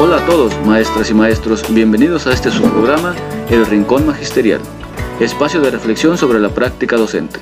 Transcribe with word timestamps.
Hola 0.00 0.18
a 0.18 0.26
todos, 0.26 0.54
maestras 0.64 1.10
y 1.10 1.14
maestros, 1.14 1.74
bienvenidos 1.74 2.28
a 2.28 2.32
este 2.32 2.52
subprograma 2.52 3.16
El 3.50 3.66
Rincón 3.66 4.06
Magisterial, 4.06 4.60
espacio 5.18 5.60
de 5.60 5.72
reflexión 5.72 6.16
sobre 6.16 6.38
la 6.38 6.50
práctica 6.50 6.96
docente. 6.96 7.40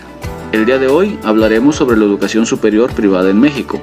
El 0.52 0.64
día 0.64 0.78
de 0.78 0.88
hoy 0.88 1.18
hablaremos 1.22 1.76
sobre 1.76 1.98
la 1.98 2.06
educación 2.06 2.46
superior 2.46 2.90
privada 2.94 3.28
en 3.28 3.38
México. 3.38 3.78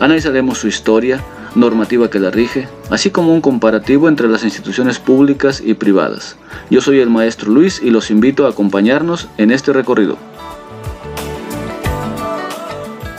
Analizaremos 0.00 0.58
su 0.58 0.66
historia, 0.66 1.22
normativa 1.54 2.10
que 2.10 2.18
la 2.18 2.32
rige, 2.32 2.66
así 2.90 3.10
como 3.10 3.32
un 3.32 3.40
comparativo 3.40 4.08
entre 4.08 4.26
las 4.26 4.42
instituciones 4.42 4.98
públicas 4.98 5.62
y 5.64 5.74
privadas. 5.74 6.34
Yo 6.70 6.80
soy 6.80 6.98
el 6.98 7.10
maestro 7.10 7.52
Luis 7.52 7.80
y 7.80 7.90
los 7.90 8.10
invito 8.10 8.46
a 8.46 8.50
acompañarnos 8.50 9.28
en 9.38 9.52
este 9.52 9.72
recorrido. 9.72 10.16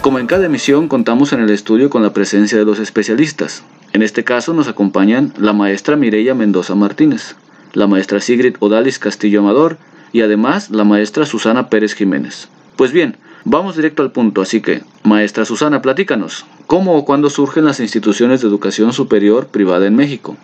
Como 0.01 0.19
en 0.19 0.27
cada 0.27 0.47
emisión 0.47 0.89
contamos 0.89 1.31
en 1.31 1.39
el 1.39 1.51
estudio 1.51 1.89
con 1.89 2.03
la 2.03 2.11
presencia 2.11 2.57
de 2.57 2.65
los 2.65 2.79
especialistas, 2.79 3.63
en 3.93 4.03
este 4.03 4.23
caso 4.23 4.53
nos 4.53 4.67
acompañan 4.67 5.33
la 5.37 5.53
maestra 5.53 5.95
Mireya 5.95 6.35
Mendoza 6.35 6.75
Martínez, 6.75 7.35
la 7.73 7.87
maestra 7.87 8.19
Sigrid 8.19 8.55
Odalis 8.59 8.99
Castillo 8.99 9.39
Amador 9.39 9.77
y 10.11 10.21
además 10.21 10.69
la 10.69 10.83
maestra 10.83 11.25
Susana 11.25 11.69
Pérez 11.69 11.93
Jiménez. 11.93 12.49
Pues 12.75 12.91
bien, 12.91 13.17
vamos 13.45 13.75
directo 13.75 14.03
al 14.03 14.11
punto, 14.11 14.41
así 14.41 14.61
que, 14.61 14.83
maestra 15.03 15.45
Susana, 15.45 15.81
platícanos, 15.81 16.45
¿cómo 16.67 16.95
o 16.97 17.05
cuándo 17.05 17.29
surgen 17.29 17.65
las 17.65 17.79
instituciones 17.79 18.41
de 18.41 18.47
educación 18.47 18.93
superior 18.93 19.47
privada 19.47 19.87
en 19.87 19.95
México? 19.95 20.37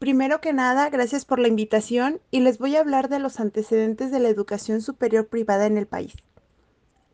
Primero 0.00 0.40
que 0.40 0.52
nada, 0.52 0.88
gracias 0.90 1.24
por 1.24 1.38
la 1.38 1.48
invitación 1.48 2.20
y 2.30 2.40
les 2.40 2.58
voy 2.58 2.74
a 2.74 2.80
hablar 2.80 3.08
de 3.08 3.18
los 3.18 3.38
antecedentes 3.38 4.10
de 4.10 4.18
la 4.18 4.28
educación 4.28 4.80
superior 4.80 5.26
privada 5.26 5.66
en 5.66 5.76
el 5.76 5.86
país. 5.86 6.14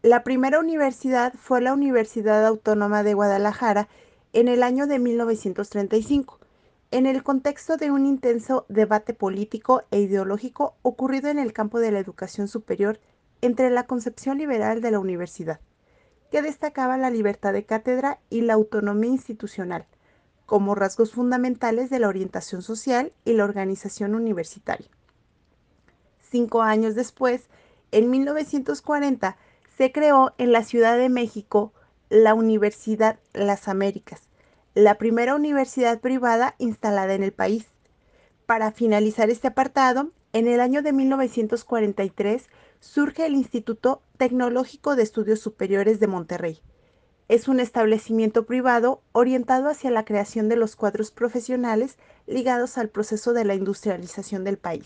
La 0.02 0.22
primera 0.22 0.60
universidad 0.60 1.34
fue 1.34 1.60
la 1.60 1.72
Universidad 1.72 2.46
Autónoma 2.46 3.02
de 3.02 3.14
Guadalajara 3.14 3.88
en 4.36 4.48
el 4.48 4.62
año 4.62 4.86
de 4.86 4.98
1935, 4.98 6.38
en 6.90 7.06
el 7.06 7.22
contexto 7.22 7.78
de 7.78 7.90
un 7.90 8.04
intenso 8.04 8.66
debate 8.68 9.14
político 9.14 9.84
e 9.90 9.98
ideológico 10.00 10.74
ocurrido 10.82 11.30
en 11.30 11.38
el 11.38 11.54
campo 11.54 11.80
de 11.80 11.90
la 11.90 12.00
educación 12.00 12.46
superior 12.46 13.00
entre 13.40 13.70
la 13.70 13.86
concepción 13.86 14.36
liberal 14.36 14.82
de 14.82 14.90
la 14.90 14.98
universidad, 14.98 15.58
que 16.30 16.42
destacaba 16.42 16.98
la 16.98 17.08
libertad 17.08 17.54
de 17.54 17.64
cátedra 17.64 18.18
y 18.28 18.42
la 18.42 18.52
autonomía 18.52 19.10
institucional 19.10 19.86
como 20.44 20.74
rasgos 20.74 21.12
fundamentales 21.12 21.88
de 21.88 21.98
la 21.98 22.08
orientación 22.08 22.60
social 22.60 23.14
y 23.24 23.32
la 23.32 23.44
organización 23.44 24.14
universitaria. 24.14 24.90
Cinco 26.30 26.60
años 26.60 26.94
después, 26.94 27.48
en 27.90 28.10
1940, 28.10 29.38
se 29.78 29.92
creó 29.92 30.34
en 30.36 30.52
la 30.52 30.62
Ciudad 30.62 30.98
de 30.98 31.08
México 31.08 31.72
la 32.10 32.34
Universidad 32.34 33.18
Las 33.32 33.66
Américas, 33.66 34.25
la 34.76 34.98
primera 34.98 35.34
universidad 35.34 36.00
privada 36.00 36.54
instalada 36.58 37.14
en 37.14 37.22
el 37.22 37.32
país. 37.32 37.64
Para 38.44 38.72
finalizar 38.72 39.30
este 39.30 39.48
apartado, 39.48 40.10
en 40.34 40.48
el 40.48 40.60
año 40.60 40.82
de 40.82 40.92
1943 40.92 42.46
surge 42.80 43.24
el 43.24 43.36
Instituto 43.36 44.02
Tecnológico 44.18 44.94
de 44.94 45.02
Estudios 45.02 45.40
Superiores 45.40 45.98
de 45.98 46.08
Monterrey. 46.08 46.58
Es 47.26 47.48
un 47.48 47.58
establecimiento 47.58 48.44
privado 48.44 49.00
orientado 49.12 49.70
hacia 49.70 49.90
la 49.90 50.04
creación 50.04 50.50
de 50.50 50.56
los 50.56 50.76
cuadros 50.76 51.10
profesionales 51.10 51.96
ligados 52.26 52.76
al 52.76 52.90
proceso 52.90 53.32
de 53.32 53.46
la 53.46 53.54
industrialización 53.54 54.44
del 54.44 54.58
país. 54.58 54.84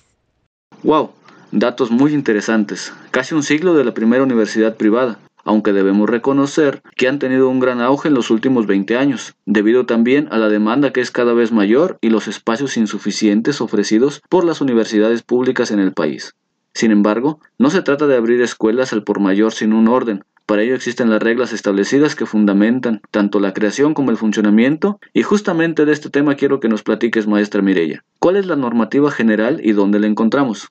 ¡Wow! 0.85 1.11
Datos 1.51 1.91
muy 1.91 2.15
interesantes. 2.15 2.93
Casi 3.11 3.35
un 3.35 3.43
siglo 3.43 3.75
de 3.75 3.83
la 3.83 3.93
primera 3.93 4.23
universidad 4.23 4.77
privada 4.77 5.19
aunque 5.51 5.73
debemos 5.73 6.09
reconocer 6.09 6.81
que 6.95 7.09
han 7.09 7.19
tenido 7.19 7.49
un 7.49 7.59
gran 7.59 7.81
auge 7.81 8.07
en 8.07 8.15
los 8.15 8.31
últimos 8.31 8.69
20 8.69 8.97
años, 8.97 9.35
debido 9.47 9.85
también 9.85 10.29
a 10.31 10.39
la 10.39 10.49
demanda 10.49 10.93
que 10.93 11.01
es 11.01 11.11
cada 11.11 11.33
vez 11.33 11.51
mayor 11.51 11.99
y 12.01 12.11
los 12.11 12.29
espacios 12.29 12.77
insuficientes 12.77 13.61
ofrecidos 13.61 14.23
por 14.29 14.45
las 14.45 14.61
universidades 14.61 15.25
públicas 15.25 15.73
en 15.73 15.81
el 15.81 15.93
país. 15.93 16.37
Sin 16.73 16.93
embargo, 16.93 17.41
no 17.59 17.69
se 17.71 17.83
trata 17.83 18.07
de 18.07 18.15
abrir 18.17 18.41
escuelas 18.43 18.93
al 18.93 19.03
por 19.03 19.19
mayor 19.19 19.51
sin 19.51 19.73
un 19.73 19.89
orden, 19.89 20.23
para 20.47 20.63
ello 20.63 20.77
existen 20.77 21.11
las 21.11 21.21
reglas 21.21 21.53
establecidas 21.53 22.15
que 22.15 22.27
fundamentan 22.27 23.01
tanto 23.11 23.41
la 23.41 23.53
creación 23.53 23.93
como 23.93 24.13
el 24.13 24.19
funcionamiento, 24.19 25.01
y 25.13 25.23
justamente 25.23 25.85
de 25.85 25.93
este 25.93 26.11
tema 26.11 26.37
quiero 26.37 26.61
que 26.61 26.69
nos 26.69 26.85
platiques, 26.85 27.27
maestra 27.27 27.61
Mirella. 27.61 28.05
¿Cuál 28.21 28.37
es 28.37 28.47
la 28.47 28.55
normativa 28.55 29.11
general 29.11 29.61
y 29.65 29.73
dónde 29.73 29.99
la 29.99 30.07
encontramos? 30.07 30.69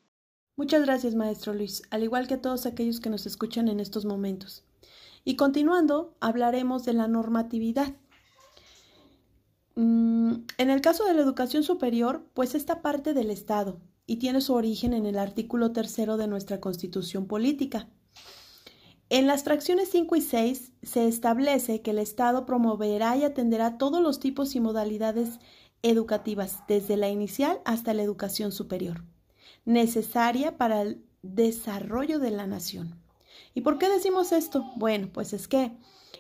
Muchas 0.56 0.86
gracias, 0.86 1.16
maestro 1.16 1.54
Luis, 1.54 1.84
al 1.90 2.04
igual 2.04 2.28
que 2.28 2.34
a 2.34 2.42
todos 2.42 2.66
aquellos 2.66 3.00
que 3.00 3.10
nos 3.10 3.26
escuchan 3.26 3.70
en 3.70 3.80
estos 3.80 4.04
momentos. 4.04 4.66
Y 5.30 5.36
continuando, 5.36 6.16
hablaremos 6.22 6.86
de 6.86 6.94
la 6.94 7.08
normatividad. 7.08 7.94
Mm, 9.76 10.38
en 10.58 10.70
el 10.72 10.82
caso 10.82 11.06
de 11.06 11.14
la 11.14 11.22
educación 11.22 11.62
superior, 11.62 12.26
pues 12.34 12.56
esta 12.56 12.82
parte 12.82 13.14
del 13.14 13.30
Estado 13.30 13.80
y 14.08 14.16
tiene 14.16 14.42
su 14.42 14.56
origen 14.56 14.92
en 14.92 15.06
el 15.06 15.20
artículo 15.20 15.72
tercero 15.72 16.18
de 16.18 16.26
nuestra 16.26 16.60
Constitución 16.60 17.28
Política. 17.28 17.88
En 19.10 19.28
las 19.28 19.44
fracciones 19.44 19.90
5 19.92 20.16
y 20.16 20.22
6 20.22 20.72
se 20.82 21.08
establece 21.08 21.84
que 21.84 21.92
el 21.92 22.00
Estado 22.00 22.48
promoverá 22.48 23.16
y 23.16 23.24
atenderá 23.24 23.78
todos 23.78 24.02
los 24.02 24.20
tipos 24.20 24.56
y 24.56 24.60
modalidades 24.60 25.38
educativas, 25.84 26.64
desde 26.68 26.98
la 26.98 27.10
inicial 27.10 27.62
hasta 27.66 27.94
la 27.94 28.02
educación 28.02 28.52
superior 28.52 29.04
necesaria 29.64 30.58
para 30.58 30.82
el 30.82 31.06
desarrollo 31.22 32.18
de 32.18 32.32
la 32.32 32.48
nación. 32.48 33.09
¿Y 33.54 33.62
por 33.62 33.78
qué 33.78 33.90
decimos 33.90 34.32
esto? 34.32 34.66
Bueno, 34.76 35.10
pues 35.12 35.34
es 35.34 35.48
que 35.48 35.72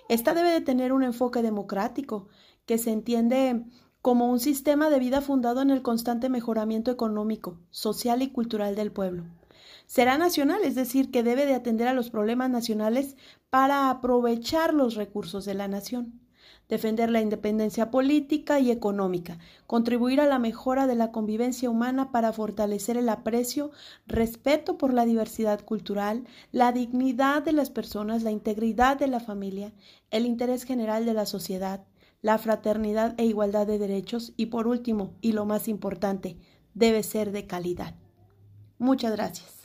esta 0.08 0.34
debe 0.34 0.52
de 0.52 0.62
tener 0.62 0.94
un 0.94 1.04
enfoque 1.04 1.42
democrático 1.42 2.28
que 2.66 2.78
se 2.78 2.92
entiende 2.92 3.64
como 4.02 4.30
un 4.30 4.40
sistema 4.40 4.90
de 4.90 5.00
vida 5.00 5.22
fundado 5.22 5.62
en 5.62 5.70
el 5.70 5.82
constante 5.82 6.30
mejoramiento 6.30 6.92
económico, 6.92 7.60
social 7.70 8.22
y 8.22 8.32
cultural 8.32 8.76
del 8.76 8.92
pueblo. 8.92 9.26
Será 9.86 10.18
nacional, 10.18 10.62
es 10.64 10.76
decir, 10.76 11.12
que 11.12 11.24
debe 11.24 11.46
de 11.46 11.56
atender 11.56 11.88
a 11.88 11.94
los 11.94 12.10
problemas 12.10 12.50
nacionales 12.50 13.18
para 13.50 13.90
aprovechar 13.90 14.74
los 14.74 14.96
recursos 14.96 15.46
de 15.46 15.56
la 15.56 15.68
nación 15.68 16.20
defender 16.70 17.10
la 17.10 17.20
independencia 17.20 17.92
política 17.92 18.60
y 18.60 18.72
económica, 18.72 19.40
contribuir 19.68 20.22
a 20.22 20.28
la 20.28 20.40
mejora 20.40 20.88
de 20.88 20.96
la 20.96 21.12
convivencia 21.12 21.70
humana 21.70 22.12
para 22.12 22.32
fortalecer 22.32 22.96
el 22.96 23.10
aprecio, 23.10 23.72
respeto 24.08 24.78
por 24.78 24.94
la 24.94 25.06
diversidad 25.06 25.66
cultural, 25.66 26.26
la 26.52 26.72
dignidad 26.72 27.42
de 27.42 27.54
las 27.54 27.72
personas, 27.72 28.24
la 28.24 28.32
integridad 28.32 28.98
de 28.98 29.08
la 29.08 29.20
familia, 29.20 29.74
el 30.12 30.26
interés 30.26 30.64
general 30.64 31.06
de 31.06 31.14
la 31.14 31.26
sociedad, 31.26 31.84
la 32.22 32.38
fraternidad 32.38 33.16
e 33.18 33.26
igualdad 33.26 33.66
de 33.66 33.80
derechos 33.80 34.34
y 34.38 34.48
por 34.48 34.68
último, 34.68 35.16
y 35.22 35.32
lo 35.32 35.46
más 35.46 35.68
importante, 35.68 36.38
debe 36.74 37.02
ser 37.04 37.32
de 37.32 37.48
calidad. 37.48 37.96
Muchas 38.78 39.12
gracias. 39.12 39.59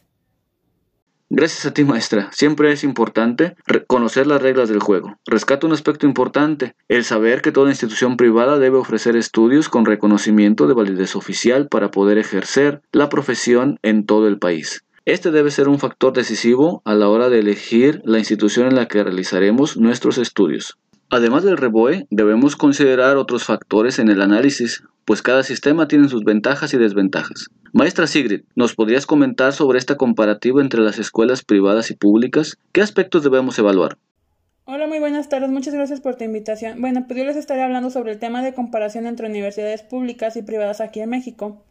Gracias 1.36 1.66
a 1.66 1.74
ti, 1.74 1.82
maestra. 1.82 2.28
Siempre 2.30 2.70
es 2.70 2.84
importante 2.84 3.56
conocer 3.88 4.28
las 4.28 4.40
reglas 4.40 4.68
del 4.68 4.78
juego. 4.78 5.18
Rescato 5.26 5.66
un 5.66 5.72
aspecto 5.72 6.06
importante, 6.06 6.76
el 6.86 7.02
saber 7.02 7.42
que 7.42 7.50
toda 7.50 7.70
institución 7.70 8.16
privada 8.16 8.60
debe 8.60 8.76
ofrecer 8.76 9.16
estudios 9.16 9.68
con 9.68 9.84
reconocimiento 9.84 10.68
de 10.68 10.74
validez 10.74 11.16
oficial 11.16 11.66
para 11.66 11.90
poder 11.90 12.18
ejercer 12.18 12.82
la 12.92 13.08
profesión 13.08 13.80
en 13.82 14.06
todo 14.06 14.28
el 14.28 14.38
país. 14.38 14.84
Este 15.06 15.32
debe 15.32 15.50
ser 15.50 15.66
un 15.66 15.80
factor 15.80 16.12
decisivo 16.12 16.82
a 16.84 16.94
la 16.94 17.08
hora 17.08 17.28
de 17.28 17.40
elegir 17.40 18.00
la 18.04 18.20
institución 18.20 18.68
en 18.68 18.76
la 18.76 18.86
que 18.86 19.02
realizaremos 19.02 19.76
nuestros 19.76 20.18
estudios. 20.18 20.78
Además 21.14 21.44
del 21.44 21.56
REBOE, 21.56 22.08
debemos 22.10 22.56
considerar 22.56 23.18
otros 23.18 23.44
factores 23.44 24.00
en 24.00 24.08
el 24.08 24.20
análisis, 24.20 24.82
pues 25.04 25.22
cada 25.22 25.44
sistema 25.44 25.86
tiene 25.86 26.08
sus 26.08 26.24
ventajas 26.24 26.74
y 26.74 26.76
desventajas. 26.76 27.50
Maestra 27.72 28.08
Sigrid, 28.08 28.42
¿nos 28.56 28.74
podrías 28.74 29.06
comentar 29.06 29.52
sobre 29.52 29.78
esta 29.78 29.96
comparativa 29.96 30.60
entre 30.60 30.80
las 30.80 30.98
escuelas 30.98 31.44
privadas 31.44 31.92
y 31.92 31.94
públicas? 31.94 32.58
¿Qué 32.72 32.82
aspectos 32.82 33.22
debemos 33.22 33.56
evaluar? 33.60 33.96
Hola, 34.64 34.88
muy 34.88 34.98
buenas 34.98 35.28
tardes. 35.28 35.50
Muchas 35.50 35.72
gracias 35.72 36.00
por 36.00 36.16
tu 36.16 36.24
invitación. 36.24 36.80
Bueno, 36.80 37.04
pues 37.06 37.16
yo 37.16 37.24
les 37.24 37.36
estaré 37.36 37.62
hablando 37.62 37.90
sobre 37.90 38.10
el 38.10 38.18
tema 38.18 38.42
de 38.42 38.52
comparación 38.52 39.06
entre 39.06 39.28
universidades 39.28 39.84
públicas 39.84 40.34
y 40.34 40.42
privadas 40.42 40.80
aquí 40.80 40.98
en 40.98 41.10
México. 41.10 41.62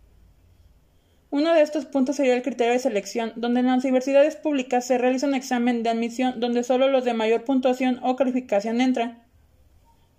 Uno 1.31 1.53
de 1.53 1.63
estos 1.63 1.83
puntos 1.83 2.15
sería 2.15 2.37
el 2.37 2.43
criterio 2.43 2.71
de 2.71 2.79
selección, 2.79 3.33
donde 3.35 3.59
en 3.59 3.65
las 3.65 3.83
universidades 3.83 4.37
públicas 4.37 4.87
se 4.87 4.97
realiza 4.97 5.27
un 5.27 5.35
examen 5.35 5.83
de 5.83 5.89
admisión 5.89 6.39
donde 6.39 6.63
solo 6.63 6.87
los 6.87 7.03
de 7.03 7.13
mayor 7.13 7.43
puntuación 7.43 7.99
o 8.03 8.15
calificación 8.15 8.79
entran 8.79 9.22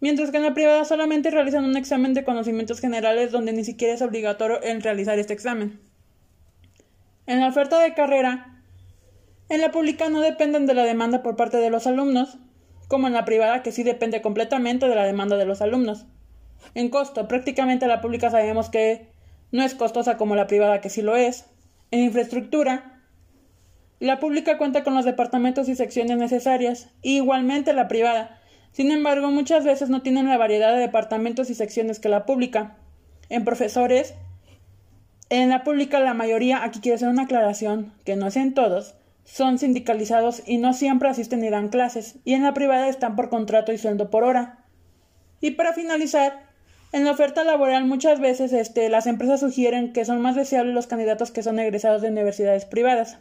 mientras 0.00 0.30
que 0.30 0.36
en 0.36 0.42
la 0.42 0.54
privada 0.54 0.84
solamente 0.84 1.30
realizan 1.30 1.64
un 1.64 1.76
examen 1.76 2.14
de 2.14 2.24
conocimientos 2.24 2.80
generales 2.80 3.32
donde 3.32 3.52
ni 3.52 3.64
siquiera 3.64 3.94
es 3.94 4.02
obligatorio 4.02 4.60
el 4.62 4.82
realizar 4.82 5.18
este 5.18 5.32
examen. 5.32 5.80
En 7.26 7.40
la 7.40 7.48
oferta 7.48 7.78
de 7.80 7.94
carrera, 7.94 8.62
en 9.48 9.60
la 9.60 9.70
pública 9.70 10.08
no 10.08 10.20
dependen 10.20 10.66
de 10.66 10.74
la 10.74 10.84
demanda 10.84 11.22
por 11.22 11.36
parte 11.36 11.58
de 11.58 11.70
los 11.70 11.86
alumnos, 11.86 12.38
como 12.88 13.06
en 13.06 13.12
la 13.12 13.24
privada 13.24 13.62
que 13.62 13.72
sí 13.72 13.82
depende 13.82 14.22
completamente 14.22 14.88
de 14.88 14.94
la 14.94 15.04
demanda 15.04 15.36
de 15.36 15.46
los 15.46 15.62
alumnos. 15.62 16.06
En 16.74 16.88
costo, 16.88 17.28
prácticamente 17.28 17.86
la 17.86 18.00
pública 18.00 18.30
sabemos 18.30 18.70
que 18.70 19.08
no 19.52 19.62
es 19.62 19.74
costosa 19.74 20.16
como 20.16 20.34
la 20.34 20.46
privada 20.46 20.80
que 20.80 20.90
sí 20.90 21.02
lo 21.02 21.16
es. 21.16 21.46
En 21.90 22.00
infraestructura, 22.00 23.02
la 24.00 24.18
pública 24.18 24.58
cuenta 24.58 24.82
con 24.82 24.94
los 24.94 25.04
departamentos 25.04 25.68
y 25.68 25.76
secciones 25.76 26.18
necesarias, 26.18 26.88
igualmente 27.02 27.72
la 27.72 27.88
privada, 27.88 28.40
sin 28.74 28.90
embargo, 28.90 29.30
muchas 29.30 29.64
veces 29.64 29.88
no 29.88 30.02
tienen 30.02 30.26
la 30.26 30.36
variedad 30.36 30.74
de 30.74 30.80
departamentos 30.80 31.48
y 31.48 31.54
secciones 31.54 32.00
que 32.00 32.08
la 32.08 32.26
pública. 32.26 32.76
en 33.28 33.44
profesores. 33.44 34.14
En 35.30 35.48
la 35.48 35.62
pública 35.62 36.00
la 36.00 36.12
mayoría, 36.12 36.64
aquí 36.64 36.80
quiero 36.80 36.96
hacer 36.96 37.08
una 37.08 37.22
aclaración, 37.22 37.92
que 38.04 38.16
no 38.16 38.26
es 38.26 38.36
en 38.36 38.52
todos, 38.52 38.96
son 39.24 39.58
sindicalizados 39.58 40.42
y 40.44 40.58
no 40.58 40.74
siempre 40.74 41.08
asisten 41.08 41.40
ni 41.40 41.50
dan 41.50 41.68
clases, 41.68 42.16
y 42.24 42.34
en 42.34 42.42
la 42.42 42.52
privada 42.52 42.88
están 42.88 43.14
por 43.14 43.30
contrato 43.30 43.72
y 43.72 43.78
sueldo 43.78 44.10
por 44.10 44.24
hora. 44.24 44.64
Y 45.40 45.52
para 45.52 45.72
finalizar, 45.72 46.42
en 46.92 47.04
la 47.04 47.12
oferta 47.12 47.44
laboral 47.44 47.84
muchas 47.84 48.18
veces 48.18 48.52
este, 48.52 48.88
las 48.88 49.06
empresas 49.06 49.40
sugieren 49.40 49.92
que 49.92 50.04
son 50.04 50.20
más 50.20 50.34
deseables 50.34 50.74
los 50.74 50.88
candidatos 50.88 51.30
que 51.30 51.44
son 51.44 51.60
egresados 51.60 52.02
de 52.02 52.08
universidades 52.08 52.64
privadas. 52.64 53.18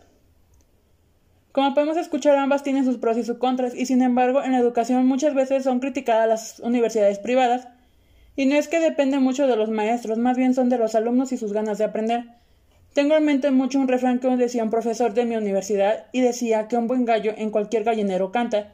Como 1.53 1.75
podemos 1.75 1.97
escuchar, 1.97 2.35
ambas 2.35 2.63
tienen 2.63 2.83
sus 2.83 2.97
pros 2.97 3.15
y 3.15 3.23
sus 3.23 3.37
contras, 3.37 3.75
y 3.75 3.85
sin 3.85 4.01
embargo, 4.01 4.43
en 4.43 4.53
la 4.53 4.57
educación 4.57 5.05
muchas 5.05 5.35
veces 5.35 5.63
son 5.63 5.79
criticadas 5.79 6.27
las 6.27 6.59
universidades 6.61 7.19
privadas, 7.19 7.67
y 8.35 8.47
no 8.47 8.55
es 8.55 8.67
que 8.67 8.79
depende 8.79 9.19
mucho 9.19 9.45
de 9.45 9.55
los 9.55 9.69
maestros, 9.69 10.17
más 10.17 10.35
bien 10.35 10.55
son 10.55 10.69
de 10.69 10.79
los 10.79 10.95
alumnos 10.95 11.31
y 11.31 11.37
sus 11.37 11.53
ganas 11.53 11.77
de 11.77 11.83
aprender. 11.83 12.23
Tengo 12.95 13.15
en 13.15 13.25
mente 13.25 13.51
mucho 13.51 13.79
un 13.79 13.87
refrán 13.87 14.17
que 14.17 14.35
decía 14.35 14.63
un 14.63 14.71
profesor 14.71 15.13
de 15.13 15.25
mi 15.25 15.35
universidad 15.35 16.07
y 16.11 16.21
decía 16.21 16.67
que 16.67 16.75
un 16.75 16.87
buen 16.87 17.05
gallo 17.05 17.33
en 17.37 17.51
cualquier 17.51 17.83
gallinero 17.83 18.31
canta. 18.31 18.73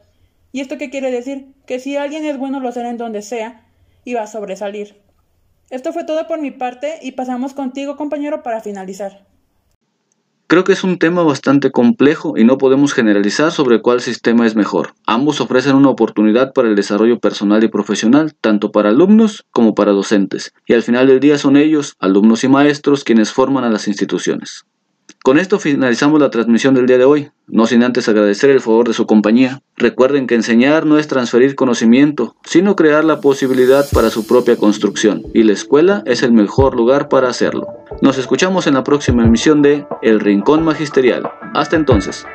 ¿Y 0.50 0.60
esto 0.60 0.78
qué 0.78 0.88
quiere 0.88 1.10
decir? 1.10 1.52
Que 1.66 1.80
si 1.80 1.98
alguien 1.98 2.24
es 2.24 2.38
bueno 2.38 2.60
lo 2.60 2.72
será 2.72 2.88
en 2.88 2.96
donde 2.96 3.20
sea 3.20 3.60
y 4.06 4.14
va 4.14 4.22
a 4.22 4.26
sobresalir. 4.26 4.96
Esto 5.68 5.92
fue 5.92 6.04
todo 6.04 6.26
por 6.26 6.40
mi 6.40 6.50
parte 6.50 6.98
y 7.02 7.12
pasamos 7.12 7.52
contigo 7.52 7.96
compañero 7.96 8.42
para 8.42 8.62
finalizar. 8.62 9.29
Creo 10.50 10.64
que 10.64 10.72
es 10.72 10.82
un 10.82 10.98
tema 10.98 11.22
bastante 11.22 11.70
complejo 11.70 12.36
y 12.36 12.42
no 12.42 12.58
podemos 12.58 12.92
generalizar 12.92 13.52
sobre 13.52 13.80
cuál 13.80 14.00
sistema 14.00 14.48
es 14.48 14.56
mejor. 14.56 14.94
Ambos 15.06 15.40
ofrecen 15.40 15.76
una 15.76 15.90
oportunidad 15.90 16.52
para 16.52 16.66
el 16.66 16.74
desarrollo 16.74 17.20
personal 17.20 17.62
y 17.62 17.68
profesional, 17.68 18.34
tanto 18.40 18.72
para 18.72 18.88
alumnos 18.88 19.44
como 19.52 19.76
para 19.76 19.92
docentes, 19.92 20.52
y 20.66 20.72
al 20.72 20.82
final 20.82 21.06
del 21.06 21.20
día 21.20 21.38
son 21.38 21.56
ellos, 21.56 21.94
alumnos 22.00 22.42
y 22.42 22.48
maestros, 22.48 23.04
quienes 23.04 23.30
forman 23.30 23.62
a 23.62 23.70
las 23.70 23.86
instituciones. 23.86 24.64
Con 25.22 25.38
esto 25.38 25.60
finalizamos 25.60 26.18
la 26.18 26.30
transmisión 26.30 26.74
del 26.74 26.86
día 26.86 26.98
de 26.98 27.04
hoy, 27.04 27.30
no 27.46 27.68
sin 27.68 27.84
antes 27.84 28.08
agradecer 28.08 28.50
el 28.50 28.60
favor 28.60 28.88
de 28.88 28.94
su 28.94 29.06
compañía. 29.06 29.62
Recuerden 29.76 30.26
que 30.26 30.34
enseñar 30.34 30.84
no 30.84 30.98
es 30.98 31.06
transferir 31.06 31.54
conocimiento, 31.54 32.34
sino 32.42 32.74
crear 32.74 33.04
la 33.04 33.20
posibilidad 33.20 33.86
para 33.92 34.10
su 34.10 34.26
propia 34.26 34.56
construcción, 34.56 35.22
y 35.32 35.44
la 35.44 35.52
escuela 35.52 36.02
es 36.06 36.24
el 36.24 36.32
mejor 36.32 36.74
lugar 36.74 37.08
para 37.08 37.28
hacerlo. 37.28 37.68
Nos 38.00 38.16
escuchamos 38.16 38.66
en 38.66 38.74
la 38.74 38.82
próxima 38.82 39.24
emisión 39.24 39.60
de 39.60 39.86
El 40.00 40.20
Rincón 40.20 40.64
Magisterial. 40.64 41.30
Hasta 41.54 41.76
entonces. 41.76 42.26